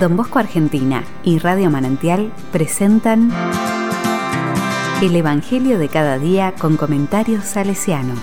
[0.00, 3.32] Don Bosco Argentina y Radio Manantial presentan
[5.00, 8.14] El Evangelio de cada día con comentarios salesiano.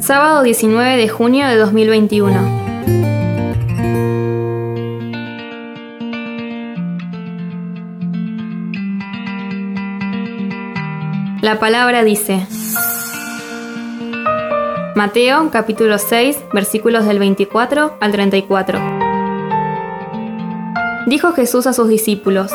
[0.00, 3.13] Sábado 19 de junio de 2021.
[11.44, 12.46] La palabra dice,
[14.94, 18.80] Mateo capítulo 6 versículos del 24 al 34.
[21.04, 22.50] Dijo Jesús a sus discípulos,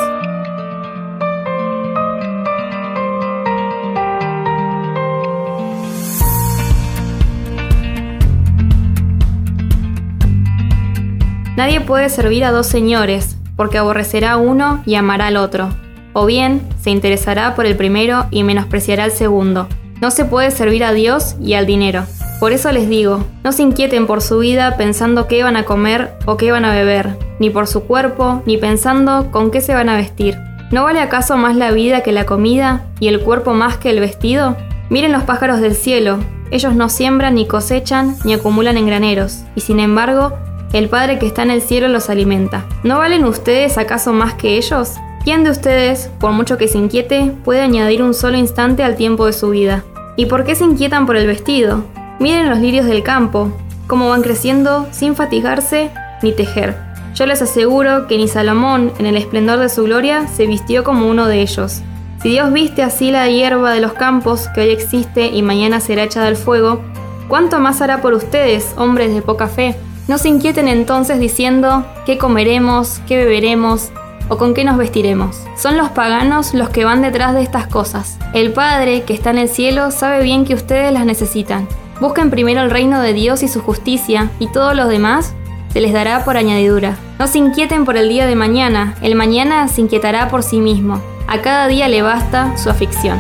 [11.56, 15.70] Nadie puede servir a dos señores, porque aborrecerá a uno y amará al otro
[16.14, 19.68] o bien se interesará por el primero y menospreciará al segundo.
[20.02, 22.06] No se puede servir a Dios y al dinero.
[22.40, 26.14] Por eso les digo, no se inquieten por su vida pensando qué van a comer
[26.26, 29.90] o qué van a beber, ni por su cuerpo, ni pensando con qué se van
[29.90, 30.38] a vestir.
[30.72, 34.00] ¿No vale acaso más la vida que la comida y el cuerpo más que el
[34.00, 34.56] vestido?
[34.90, 36.20] Miren los pájaros del cielo,
[36.52, 40.34] ellos no siembran ni cosechan ni acumulan en graneros, y sin embargo,
[40.72, 42.66] el Padre que está en el cielo los alimenta.
[42.84, 44.94] ¿No valen ustedes acaso más que ellos?
[45.30, 49.28] ¿Quién de ustedes, por mucho que se inquiete, puede añadir un solo instante al tiempo
[49.28, 49.84] de su vida?
[50.16, 51.84] ¿Y por qué se inquietan por el vestido?
[52.20, 53.52] Miren los lirios del campo,
[53.86, 55.92] cómo van creciendo sin fatigarse
[56.24, 56.76] ni tejer.
[57.14, 61.08] Yo les aseguro que ni Salomón, en el esplendor de su gloria, se vistió como
[61.08, 61.84] uno de ellos.
[62.24, 66.06] Si Dios viste así la hierba de los campos que hoy existe y mañana será
[66.06, 66.82] echada al fuego,
[67.28, 69.76] ¿cuánto más hará por ustedes, hombres de poca fe?
[70.08, 73.00] No se inquieten entonces diciendo, ¿qué comeremos?
[73.08, 73.92] ¿qué beberemos?
[74.30, 75.44] O con qué nos vestiremos.
[75.58, 78.18] Son los paganos los que van detrás de estas cosas.
[78.34, 81.68] El Padre, que está en el cielo, sabe bien que ustedes las necesitan.
[82.00, 85.34] Busquen primero el reino de Dios y su justicia, y todo lo demás
[85.74, 86.96] se les dará por añadidura.
[87.20, 91.02] No se inquieten por el día de mañana, el mañana se inquietará por sí mismo.
[91.28, 93.20] A cada día le basta su afición.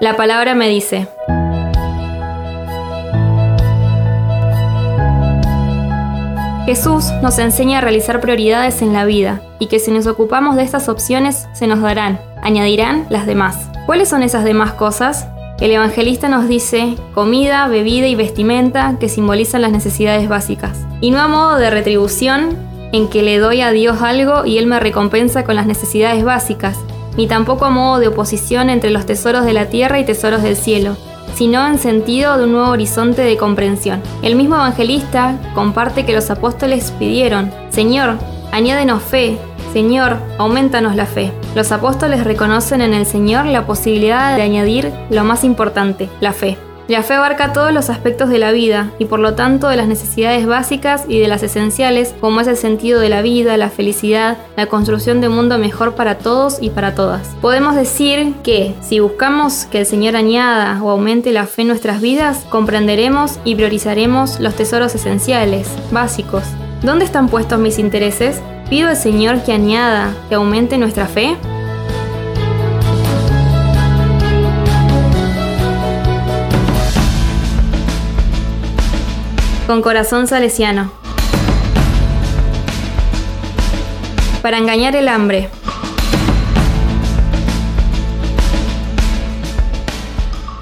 [0.00, 1.06] La palabra me dice,
[6.64, 10.62] Jesús nos enseña a realizar prioridades en la vida y que si nos ocupamos de
[10.62, 13.68] estas opciones se nos darán, añadirán las demás.
[13.84, 15.26] ¿Cuáles son esas demás cosas?
[15.58, 20.78] El evangelista nos dice comida, bebida y vestimenta que simbolizan las necesidades básicas.
[21.00, 22.56] Y no a modo de retribución
[22.92, 26.78] en que le doy a Dios algo y Él me recompensa con las necesidades básicas,
[27.16, 30.56] ni tampoco a modo de oposición entre los tesoros de la tierra y tesoros del
[30.56, 30.96] cielo,
[31.34, 34.02] sino en sentido de un nuevo horizonte de comprensión.
[34.22, 38.16] El mismo evangelista comparte que los apóstoles pidieron, Señor,
[38.52, 39.38] añádenos fe,
[39.72, 41.32] Señor, aumentanos la fe.
[41.54, 46.58] Los apóstoles reconocen en el Señor la posibilidad de añadir lo más importante, la fe.
[46.88, 49.86] La fe abarca todos los aspectos de la vida y por lo tanto de las
[49.86, 54.36] necesidades básicas y de las esenciales como es el sentido de la vida, la felicidad,
[54.56, 57.28] la construcción de un mundo mejor para todos y para todas.
[57.40, 62.00] Podemos decir que si buscamos que el Señor añada o aumente la fe en nuestras
[62.00, 66.42] vidas, comprenderemos y priorizaremos los tesoros esenciales, básicos.
[66.82, 68.40] ¿Dónde están puestos mis intereses?
[68.68, 71.36] ¿Pido al Señor que añada, que aumente nuestra fe?
[79.72, 80.92] Con corazón salesiano.
[84.42, 85.48] Para engañar el hambre.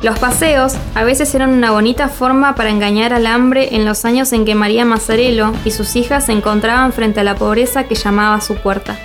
[0.01, 4.33] Los paseos a veces eran una bonita forma para engañar al hambre en los años
[4.33, 8.37] en que María Mazzarello y sus hijas se encontraban frente a la pobreza que llamaba
[8.37, 8.97] a su puerta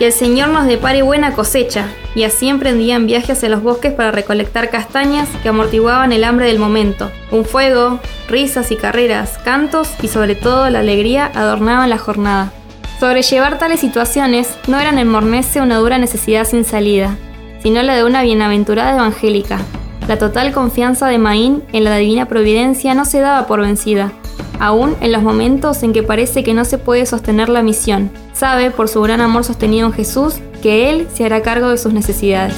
[0.00, 1.88] y el Señor nos depare buena cosecha.
[2.14, 6.58] Y así emprendían viajes en los bosques para recolectar castañas que amortiguaban el hambre del
[6.58, 7.10] momento.
[7.30, 12.52] Un fuego, risas y carreras, cantos y sobre todo la alegría adornaban la jornada.
[12.98, 17.16] Sobrellevar tales situaciones no eran en Mornese una dura necesidad sin salida,
[17.62, 19.60] sino la de una bienaventurada evangélica.
[20.08, 24.12] La total confianza de Maín en la divina providencia no se daba por vencida,
[24.58, 28.10] aún en los momentos en que parece que no se puede sostener la misión.
[28.32, 31.92] Sabe, por su gran amor sostenido en Jesús, que Él se hará cargo de sus
[31.92, 32.54] necesidades.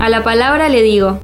[0.00, 1.18] A la palabra le digo,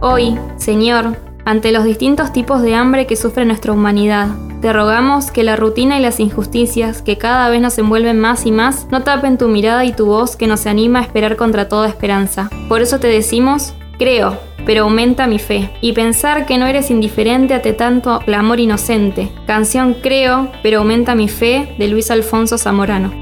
[0.00, 4.28] hoy, Señor, ante los distintos tipos de hambre que sufre nuestra humanidad,
[4.60, 8.50] te rogamos que la rutina y las injusticias que cada vez nos envuelven más y
[8.50, 11.86] más no tapen tu mirada y tu voz que nos anima a esperar contra toda
[11.86, 12.48] esperanza.
[12.68, 15.70] Por eso te decimos, Creo, pero aumenta mi fe.
[15.80, 19.30] Y pensar que no eres indiferente ante tanto el amor inocente.
[19.46, 23.12] Canción Creo, pero aumenta mi fe de Luis Alfonso Zamorano.